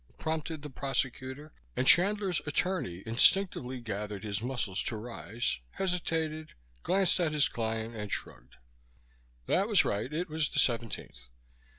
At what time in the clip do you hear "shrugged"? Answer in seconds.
8.11-8.55